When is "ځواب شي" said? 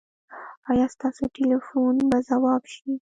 2.29-2.91